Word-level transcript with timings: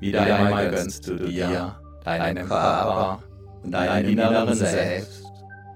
Wieder 0.00 0.22
einmal 0.22 0.70
gönnst 0.70 1.08
du 1.08 1.16
dir, 1.16 1.74
deinem 2.04 2.46
Körper 2.46 3.18
und 3.62 3.72
deinem 3.72 4.10
inneren 4.10 4.54
Selbst 4.54 5.24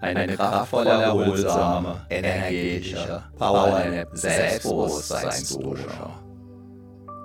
eine 0.01 0.35
kraftvolle, 0.35 0.90
erholsame, 0.90 2.01
energetische, 2.08 3.22
powernap 3.38 4.09
Selbstbewusstseinsdusche. 4.12 5.88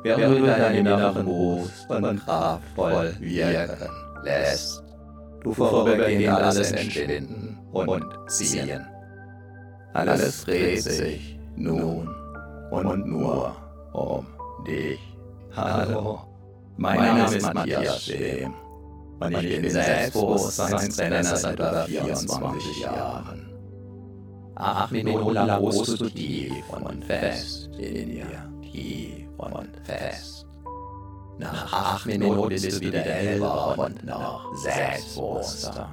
Während 0.04 0.40
du 0.40 0.46
deinen 0.46 0.76
inneren 0.76 1.26
Brust 1.26 1.90
und 1.90 2.26
kraftvoll 2.26 3.14
wirken 3.20 3.90
lässt, 4.24 4.84
du 5.44 5.54
vorübergehend 5.54 6.28
alles 6.30 6.72
entschwinden 6.72 7.58
und 7.72 8.04
ziehen. 8.28 8.86
Alles 9.94 10.44
dreht 10.44 10.84
sich 10.84 11.40
nun 11.56 12.10
und 12.72 13.08
nur 13.08 13.56
um 13.94 14.28
dich. 14.68 15.00
Hallo, 15.56 16.35
mein, 16.78 16.98
mein 16.98 17.18
Name 17.18 17.36
ist 17.36 17.54
Matthias 17.54 18.04
Schem 18.04 18.54
und 19.20 19.44
ich 19.44 19.62
bin 19.62 19.70
Selbstbewusstseinstrainer 19.70 21.24
seit 21.24 21.56
über 21.56 21.86
24 21.86 22.82
Jahren. 22.82 23.50
Acht 24.56 24.92
Minuten 24.92 25.34
lang 25.34 25.50
ruhst 25.60 26.00
du 26.00 26.10
tief 26.10 26.54
und 26.70 27.04
fest 27.04 27.70
in 27.78 28.10
dir, 28.10 28.52
tief 28.62 29.28
und 29.38 29.70
fest. 29.84 30.46
Nach 31.38 31.74
acht 31.74 32.06
Minuten 32.06 32.50
bist 32.50 32.72
du 32.72 32.80
wieder 32.80 33.02
hellwach 33.02 33.78
und 33.78 34.06
noch 34.06 34.56
selbstbewusster. 34.56 35.90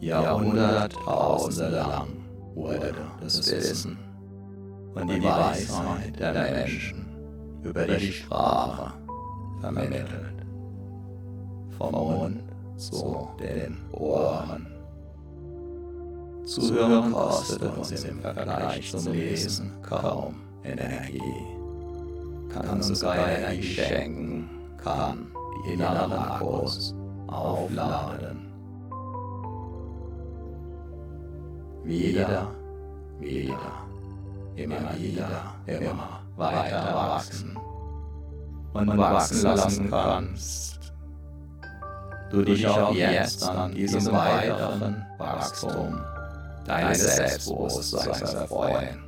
Jahrhunderttausende 0.00 1.68
lang 1.68 2.08
wurde 2.54 2.94
das 3.20 3.50
Wissen 3.50 3.98
und 4.94 5.08
die 5.08 5.22
Weisheit 5.22 6.18
der 6.18 6.32
Menschen 6.32 7.09
über 7.62 7.86
die 7.86 8.12
Sprache 8.12 8.92
vermittelt. 9.60 10.06
Vom 11.76 11.92
Mund 11.92 12.42
zu 12.76 13.28
den 13.38 13.78
Ohren. 13.92 14.66
Zuhören 16.44 17.12
kostet 17.12 17.62
uns 17.62 18.04
im 18.04 18.20
Vergleich 18.20 18.90
zum 18.90 19.12
Lesen 19.12 19.72
kaum 19.82 20.36
Energie. 20.64 21.20
Kann 22.48 22.68
uns 22.70 22.88
sogar 22.88 23.30
Energie 23.30 23.62
schenken, 23.62 24.50
kann 24.82 25.26
die 25.64 25.74
inneren 25.74 26.12
Akkus 26.12 26.94
aufladen. 27.28 28.50
Wieder, 31.84 32.50
wieder, 33.18 33.86
immer 34.56 34.94
wieder, 34.98 35.54
immer 35.66 36.19
weiter 36.40 36.94
wachsen 36.94 37.58
und 38.72 38.98
wachsen 38.98 39.42
lassen 39.42 39.90
kannst. 39.90 40.92
Du 42.30 42.42
dich 42.42 42.66
auch 42.66 42.94
jetzt 42.94 43.42
an 43.48 43.74
diesem 43.74 44.12
weiteren 44.12 45.04
Wachstum 45.18 46.00
deines 46.66 47.16
Selbstbewusstseins 47.16 48.34
erfreuen. 48.34 49.02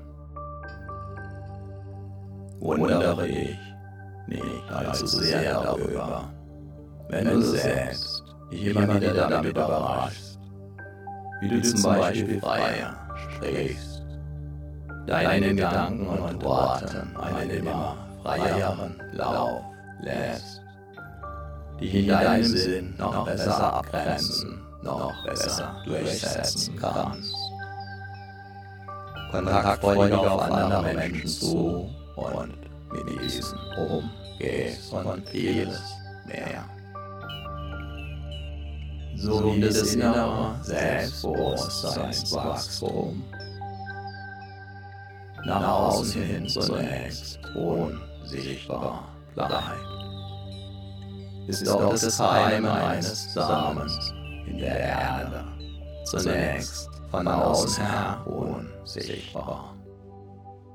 Wundere 2.61 3.27
ich 3.27 3.59
nicht 4.27 4.73
allzu 4.73 5.07
sehr 5.07 5.63
darüber, 5.63 6.31
wenn 7.09 7.25
du 7.25 7.41
selbst 7.43 8.23
dich 8.51 8.67
immer 8.67 9.01
wieder 9.01 9.15
damit 9.15 9.51
überraschst, 9.51 10.39
wie 11.41 11.49
du 11.49 11.63
zum 11.63 11.83
Beispiel 11.83 12.41
freier 12.41 12.95
sprichst, 13.17 13.92
deinen 15.07 15.57
Gedanken 15.57 16.07
und 16.07 16.43
Worten 16.43 17.17
einen 17.17 17.51
immer 17.51 17.97
freieren 18.23 19.03
Lauf 19.13 19.63
lässt, 20.01 20.63
in 21.81 22.09
deinem 22.09 22.45
Sinn 22.45 22.95
noch 22.99 23.25
besser 23.25 23.75
abgrenzen, 23.75 24.61
noch 24.83 25.25
besser 25.27 25.83
durchsetzen 25.85 26.77
kannst. 26.77 27.35
Kontaktfreudig 29.31 30.15
auf 30.15 30.43
andere 30.43 30.95
Menschen 30.95 31.27
zu 31.27 31.89
und 32.17 32.55
mit 32.93 33.23
diesen 33.23 33.59
umgehst 33.77 34.93
und 34.93 35.27
vieles 35.29 35.81
mehr. 36.27 36.65
So 39.17 39.55
wie 39.55 39.61
das 39.61 39.95
innere 39.95 40.57
Selbstbewusstseinswachstum 40.63 43.23
nach 45.45 45.69
außen 45.69 46.23
hin 46.23 46.49
zunächst 46.49 47.41
unsichtbar 47.55 49.09
bleibt, 49.35 49.53
ist 51.49 51.69
auch 51.69 51.91
das 51.91 52.21
Heim 52.21 52.67
eines 52.67 53.35
Samens 53.35 54.15
in 54.47 54.59
der 54.59 54.79
Erde. 54.79 55.45
Zunächst 56.05 56.89
von 57.11 57.27
außen 57.27 57.85
her 57.85 58.27
unsichtbar. 58.27 59.75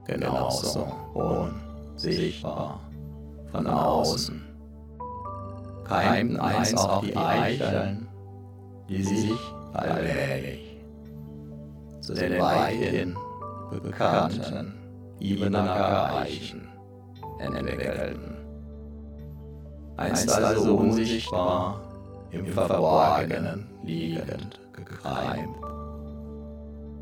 Genauso 0.06 0.88
unsichtbar 1.14 2.80
von 3.52 3.68
außen. 3.68 4.44
Keimten 5.86 6.40
einst 6.40 6.78
auch 6.78 7.02
die 7.02 7.16
Eicheln, 7.16 8.08
die 8.90 9.04
sich 9.04 9.32
allmählich 9.74 10.78
zu 12.02 12.14
den 12.14 12.40
weithin 12.40 13.18
bekannten 13.72 14.74
Ibenacker 15.20 16.16
Eichen 16.18 16.68
entwickelten. 17.40 18.38
Einst 19.98 20.30
also 20.32 20.76
unsichtbar 20.76 21.82
im 22.32 22.46
Verborgenen 22.48 23.68
liegend 23.84 24.60
gekreimt, 24.74 25.58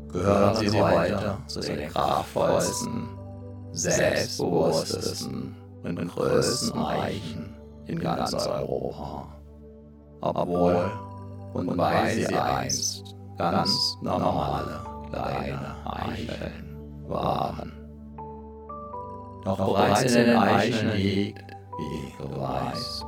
gehören 0.08 0.56
sie 0.56 0.72
weiter 0.80 1.38
zu 1.46 1.60
den 1.60 1.90
kraftvollsten, 1.90 3.08
selbstbewusstesten 3.72 5.54
und 5.82 6.08
größten 6.08 6.78
Eichen 6.78 7.54
in 7.86 7.98
ganz 7.98 8.32
Europa. 8.34 9.28
Obwohl 10.22 10.90
und 11.52 11.76
weil 11.76 12.14
sie 12.14 12.34
einst 12.34 13.14
ganz 13.36 13.98
normale 14.00 14.85
kleine 15.10 15.74
Eicheln 15.84 16.76
waren. 17.08 17.72
Doch 19.44 19.56
bereits 19.56 20.02
in 20.14 20.26
den 20.26 20.36
Eicheln 20.36 20.96
liegt, 20.96 21.44
wie 21.78 22.22
du 22.22 22.40
weißt, 22.40 23.04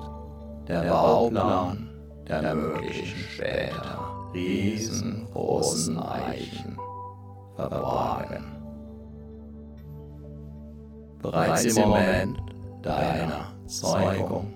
der 0.69 0.83
Bauplan 0.83 1.89
der 2.29 2.55
möglichen 2.55 3.19
später 3.19 4.09
riesengroßen 4.35 5.99
Eichen 5.99 6.79
verborgen. 7.57 8.45
Bereits 11.23 11.65
im 11.65 11.89
Moment 11.89 12.39
deiner 12.83 13.53
Zeugung 13.67 14.53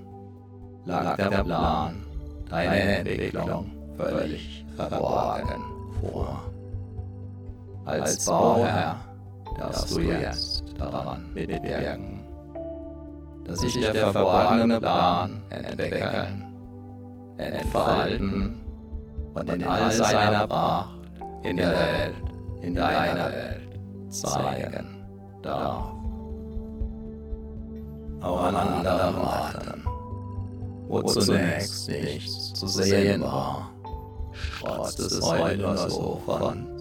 lag 0.84 1.16
der 1.16 1.42
Plan 1.42 2.04
deiner 2.48 2.98
Entwicklung 2.98 3.72
völlig 3.96 4.64
verborgen 4.76 5.62
vor. 6.00 6.51
Als 7.84 8.24
Bauherr 8.26 8.96
darfst 9.58 9.90
du 9.90 10.00
jetzt 10.00 10.64
daran 10.78 11.32
mitwirken, 11.34 12.20
dass 13.44 13.60
sich 13.60 13.74
der 13.74 13.94
verborgene 13.94 14.78
Plan 14.78 15.42
entwickeln, 15.50 16.54
entfalten 17.38 18.60
und 19.34 19.48
in 19.48 19.64
all 19.64 19.90
seiner 19.90 20.46
Pracht 20.46 21.00
in 21.42 21.56
der 21.56 21.70
Welt, 21.70 22.14
in 22.60 22.74
deiner 22.74 23.32
Welt 23.32 23.62
zeigen 24.10 25.04
darf. 25.42 25.92
Auch 28.20 28.44
an 28.44 28.54
anderen 28.54 29.16
Orten, 29.16 29.84
wo 30.86 31.02
zunächst 31.02 31.88
nichts 31.88 32.52
zu 32.54 32.68
sehen 32.68 33.22
war, 33.22 33.70
trotz 34.60 34.94
des 34.94 35.20
heute 35.20 35.76
so 35.76 36.20
von 36.24 36.80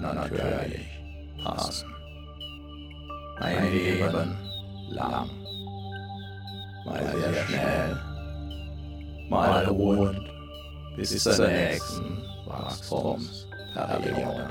natürlich. 0.00 0.86
Passen. 1.42 1.88
Ein 3.40 3.72
Leben 3.72 4.36
lang. 4.90 5.30
mal 6.84 7.16
sehr 7.16 7.44
schnell, 7.46 7.96
mal 9.28 9.64
ruhend, 9.66 10.20
bis 10.96 11.22
zur 11.22 11.46
nächsten 11.46 12.18
Wachstumsperiode. 12.46 14.48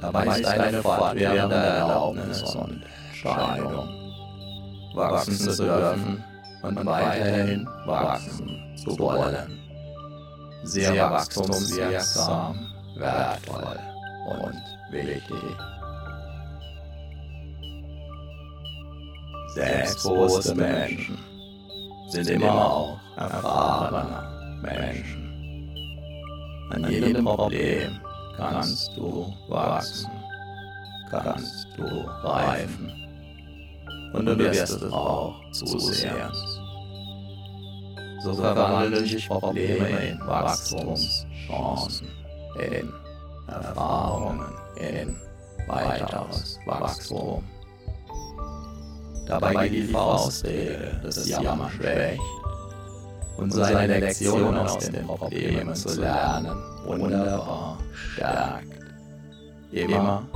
Dabei 0.00 0.26
ist 0.26 0.44
eine 0.46 0.82
fortwährende 0.82 1.56
Erlaubnis 1.56 2.42
und 2.54 2.82
Entscheidung, 3.10 3.88
wachsen 4.94 5.34
zu 5.34 5.56
dürfen 5.56 6.24
und 6.62 6.86
weiterhin 6.86 7.66
wachsen 7.86 8.76
zu 8.76 8.98
wollen. 8.98 9.58
Sehr 10.62 11.10
wachstumswirksam, 11.10 12.66
wertvoll 13.00 13.78
und 14.26 14.62
wichtig. 14.90 15.56
Selbstbewusste 19.54 20.54
Menschen 20.54 21.18
sind 22.08 22.30
immer 22.30 22.52
auch 22.52 23.00
erfahrene 23.16 24.60
Menschen. 24.62 25.30
An 26.70 26.88
jedem 26.88 27.24
Problem 27.24 28.00
kannst 28.36 28.96
du 28.96 29.34
wachsen, 29.48 30.10
kannst 31.10 31.66
du 31.76 31.84
reifen 32.22 32.92
und 34.12 34.26
du 34.26 34.38
wirst 34.38 34.70
es 34.70 34.92
auch 34.92 35.34
zusehen. 35.50 36.32
So 38.22 38.34
verwandeln 38.34 39.06
sich 39.06 39.26
Probleme 39.26 39.88
in 39.88 40.20
Wachstumschancen, 40.26 42.08
in 42.58 42.92
Erfahrungen, 43.46 44.46
in 44.76 45.16
weiteres 45.66 46.58
Wachstum. 46.66 47.44
Dabei 49.26 49.68
geht 49.68 49.88
die 49.88 49.92
Faustregel 49.92 51.00
des 51.04 51.28
Jammer 51.28 51.70
schwächt 51.70 52.20
und 53.36 53.52
seine 53.52 54.00
Lektion 54.00 54.56
aus 54.56 54.78
den 54.78 55.06
Problemen 55.06 55.74
zu 55.74 56.00
lernen 56.00 56.70
wunderbar 56.84 57.78
stärkt. 57.92 58.66
Immer, 59.72 60.28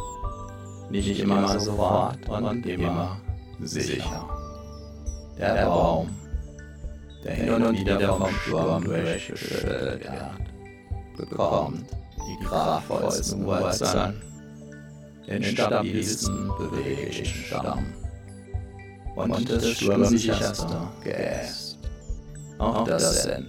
nicht 0.91 1.21
immer 1.21 1.59
sofort 1.59 2.29
und 2.29 2.67
immer 2.67 3.19
sicher. 3.61 4.29
Der 5.39 5.67
Baum, 5.67 6.09
der 7.25 7.35
hin 7.35 7.51
und 7.51 7.79
wieder 7.79 8.17
vom 8.17 8.31
Sturm 8.31 8.85
durchgeschüttelt 8.85 10.05
wird, 10.05 11.31
bekommt 11.31 11.94
kraftvollsten 12.45 13.45
Wurzeln, 13.47 14.23
den 15.27 15.43
stabilsten 15.43 16.49
beweglichen 16.59 17.45
Stamm 17.45 17.87
und 19.17 19.51
das 19.51 19.69
sturmsicherste 19.69 20.77
Geäst. 21.03 21.79
Auch 22.59 22.85
das 22.85 23.25
sind 23.25 23.47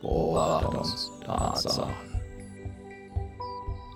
Beobachtungstatsachen. 0.00 1.94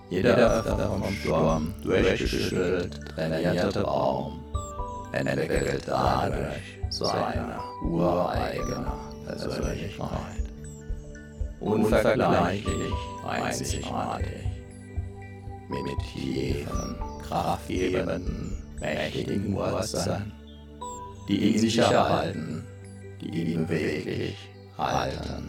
Jeder 0.08 0.62
vom 0.62 1.12
Sturm 1.20 1.74
durchgeschüttelt 1.82 3.00
trainierte 3.14 3.80
Baum 3.82 4.44
entwickelt 5.12 5.82
dadurch 5.86 6.78
seine 6.90 7.58
ureigene 7.82 8.92
Persönlichkeit. 9.26 10.45
Unvergleichlich 11.60 12.92
einzigartig. 13.26 14.46
Mit 15.68 15.98
tiefen, 16.12 16.96
kraftgebenden, 17.26 18.62
mächtigen 18.80 19.54
Wurzeln, 19.54 20.32
die 21.28 21.36
ihn 21.36 21.58
sicher 21.58 22.08
halten, 22.08 22.64
die 23.20 23.52
ihn 23.52 23.66
beweglich 23.66 24.36
halten, 24.78 25.48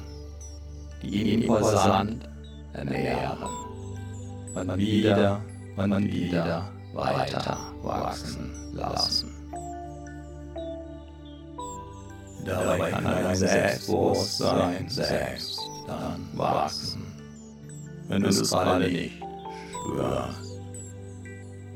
die 1.03 1.07
ihn 1.07 1.41
imposant 1.41 2.27
ernähren 2.73 3.49
und 4.55 4.77
wieder 4.77 5.41
und 5.75 6.11
wieder 6.11 6.69
weiter 6.93 7.57
wachsen 7.83 8.73
lassen. 8.73 9.33
Dabei 12.45 12.91
kann 12.91 13.03
dein 13.03 13.35
Selbstbewusstsein 13.35 14.87
selbst 14.87 15.59
dann 15.87 16.27
wachsen, 16.33 17.05
wenn 18.09 18.21
du 18.21 18.29
es 18.29 18.49
gerade 18.49 18.87
nicht 18.87 19.13
spürst. 19.71 20.47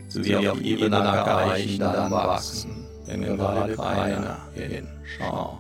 So 0.10 0.24
wie 0.26 0.48
auf 0.48 0.62
Ebene 0.62 1.26
Eichen 1.38 1.80
dann 1.80 2.12
wachsen, 2.12 2.86
wenn 3.06 3.22
gerade 3.24 3.76
keiner 3.76 4.38
hinschaut. 4.54 5.60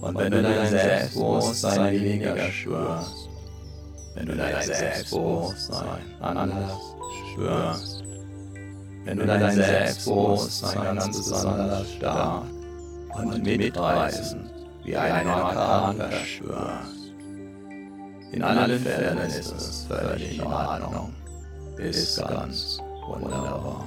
Und 0.00 0.18
wenn 0.18 0.32
du 0.32 0.42
dein 0.42 0.66
Selbstbewusstsein 0.66 1.92
weniger 1.92 2.50
spürst, 2.50 3.28
wenn 4.14 4.26
du 4.26 4.36
dein 4.36 4.62
Selbstbewusstsein 4.62 5.98
anders 6.20 6.94
spürst, 7.32 8.04
wenn 9.04 9.18
du 9.18 9.26
dein 9.26 9.54
Selbstbewusstsein 9.54 10.96
ganz 10.96 11.16
besonders 11.16 11.92
stark 11.92 12.44
und 13.14 13.42
mitreißend 13.42 14.59
wie 14.90 14.96
ein 14.96 15.28
Orkan 15.28 15.96
verspürst. 15.96 17.12
In 18.32 18.42
allen 18.42 18.80
Fällen 18.80 19.18
ist 19.18 19.52
es 19.52 19.86
völlig 19.88 20.38
in 20.38 20.42
Ordnung, 20.42 21.14
ist 21.78 22.20
ganz 22.20 22.80
wunderbar. 23.06 23.84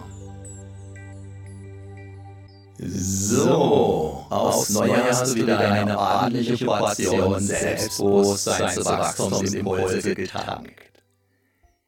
So, 2.79 4.25
aufs 4.29 4.69
Neue 4.71 5.03
hast 5.05 5.27
du 5.27 5.35
wieder 5.35 5.59
eine 5.59 5.95
ordentliche 5.97 6.65
Portion 6.65 7.39
Selbstbewusstseinswachstumsimpulse 7.39 10.15
getankt. 10.15 11.03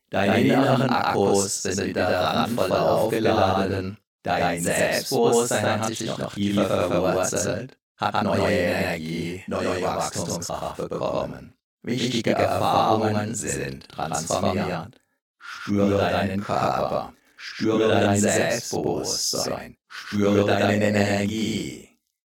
Deine 0.10 0.42
inneren 0.42 0.90
Akkus 0.90 1.64
sind 1.64 1.88
wieder 1.88 2.08
randvoll 2.08 2.72
aufgeladen, 2.72 3.98
dein 4.24 4.62
Selbstbewusstsein 4.62 5.82
hat 5.82 5.88
sich 5.88 6.18
noch 6.18 6.34
tiefer 6.34 6.88
verwurzelt, 6.88 7.78
hat 7.97 8.24
neue 8.24 8.51
Energie, 8.51 9.44
neue 9.47 9.81
Wachstumskraft 9.81 10.77
bekommen. 10.89 11.53
Wichtige 11.81 12.31
Erfahrungen 12.31 13.36
sind 13.36 13.88
transformiert. 13.89 15.00
Spüre 15.38 15.97
deinen 15.97 16.44
Körper, 16.44 17.13
spüre 17.38 17.88
dein 17.88 18.19
Selbstbewusstsein, 18.19 19.78
spüre 19.87 20.45
deine 20.45 20.83
Energie. 20.83 21.90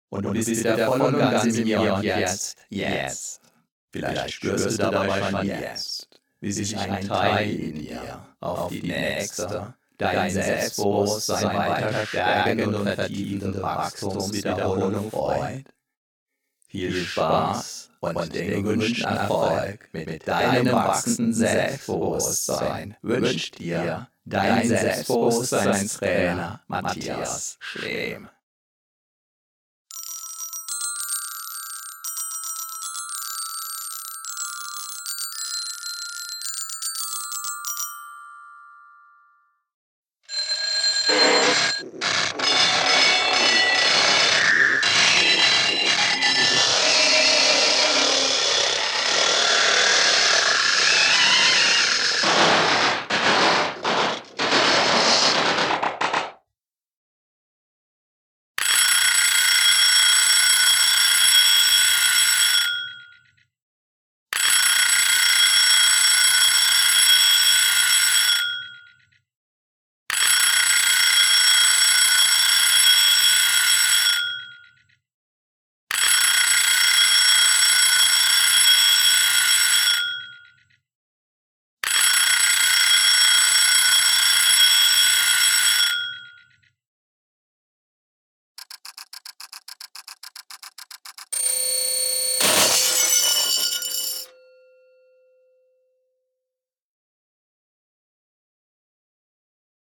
Und 0.09 0.25
du 0.25 0.31
bist 0.31 0.49
wieder 0.49 0.77
voll 0.87 1.01
und 1.01 1.17
ganz 1.17 1.45
in 1.45 1.63
mir 1.63 1.93
und 1.93 2.03
jetzt, 2.03 2.57
jetzt. 2.69 3.41
Vielleicht 3.91 4.33
spürst 4.35 4.71
du 4.71 4.77
dabei 4.77 5.29
schon 5.29 5.47
jetzt, 5.47 6.07
wie 6.39 6.51
sich 6.51 6.77
ein 6.77 7.07
Teil 7.07 7.49
in 7.49 7.75
dir 7.79 8.25
auf 8.39 8.69
die 8.69 8.83
nächste, 8.83 9.73
dein 9.99 10.31
Selbstbewusstsein 10.31 11.55
weiter 11.55 12.05
stärkende 12.05 12.67
und 12.67 12.89
vertiefende 12.89 13.61
Wachstumswiederholung 13.61 15.11
freut. 15.11 15.65
Viel 16.67 16.93
Spaß 16.93 17.91
und 17.99 18.33
den 18.33 18.63
gewünschten 18.63 19.05
Erfolg 19.05 19.89
mit 19.91 20.27
deinem 20.27 20.71
wachsenden 20.71 21.33
Selbstbewusstsein 21.33 22.95
wünscht 23.01 23.59
dir 23.59 24.07
dein 24.25 24.67
Selbstbewusstseinstrainer 24.67 26.61
Matthias 26.67 27.57
Schlehm. 27.59 28.29